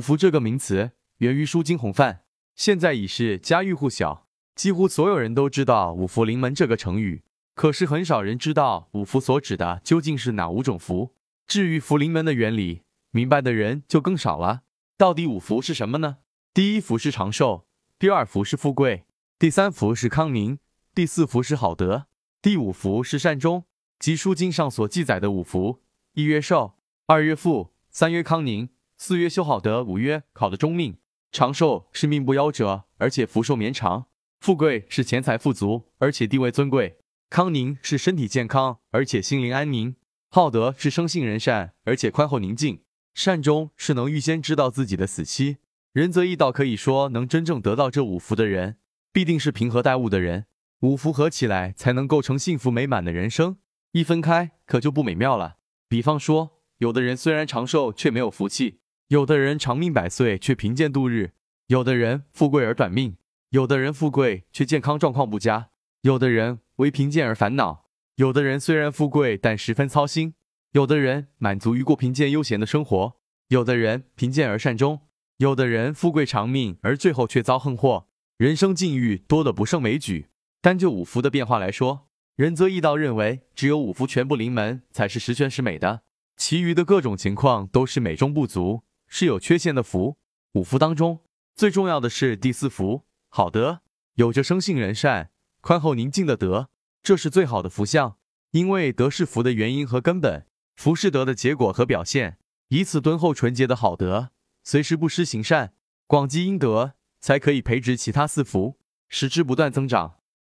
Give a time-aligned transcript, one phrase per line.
[0.00, 2.22] 五福这个名词源于书金洪范，
[2.54, 7.22] 现在已是家喻户晓，几乎所有人都知道“五福临门”这个成语。
[7.54, 11.14] 可是很少人知道五福所指的究竟是哪五种福。
[11.46, 14.62] 至于福临门的原理，明白的人就更少了。
[14.96, 16.16] 到底五福是什么呢？
[16.54, 17.66] 第一福是长寿，
[17.98, 19.04] 第二福是富贵，
[19.38, 20.58] 第三福是康宁，
[20.94, 22.06] 第四福是好德，
[22.40, 23.66] 第五福是善终。
[23.98, 25.82] 即书经上所记载的五福：
[26.14, 28.70] 一曰寿，二曰富，三曰康宁，
[29.02, 30.98] 四曰修好德，五曰考得终命。
[31.32, 34.04] 长寿是命不夭折，而且福寿绵长；
[34.40, 36.98] 富贵是钱财富足，而且地位尊贵。
[37.30, 39.94] 康宁是身体健康，而且心灵安宁；
[40.28, 42.82] 好德是生性仁善，而且宽厚宁静；
[43.14, 45.56] 善终是能预先知道自己的死期。
[45.94, 48.76] 仁则义道，可以说能真正得到这五福的人，
[49.14, 50.44] 必定是平和待物的人。
[50.80, 53.54] 五福合起来，才能构成幸福美满的人生；
[53.92, 55.56] 一分开，可就不美妙了。
[55.88, 58.79] 比方说，有的人虽然长寿，却没有福气；
[59.10, 61.30] 有的人长命百岁，却贫贱度日；
[61.66, 63.16] 有的人富贵而短命；
[63.48, 65.70] 有的人富贵却健康状况不佳；
[66.02, 66.60] 有的人。
[66.76, 70.32] 为贫贱而烦恼，有的人虽然富贵，但十分操心；
[70.72, 73.16] 有的人满足于过贫贱悠闲的生活；
[73.48, 75.00] 有的人贫贱而善终；
[75.38, 78.06] 有的人富贵长命，而最后却遭横祸。
[78.38, 80.28] 人生境遇多的不胜枚举。
[80.62, 82.06] 单就五福的变化来说，
[82.36, 86.02] 仁则义道认为，只有五福全部临门，才是十全十美的，
[86.36, 90.16] 其余的各种情况都是美中不足，是有缺陷的福。
[90.52, 91.20] 五福当中
[91.54, 93.82] 最重要的是第四福，好德，
[94.14, 95.30] 有着生性仁善。
[95.60, 96.70] 宽厚宁静的德，
[97.02, 98.16] 这是最好的福相，
[98.52, 102.38] 因为德是福的原因和根本，福是德的结果和表现。
[102.68, 104.30] 以此敦厚纯洁的好德，
[104.64, 105.74] 随时不失行善，
[106.06, 110.19] 广积阴德，才可以培植其他四福，使之不断增长。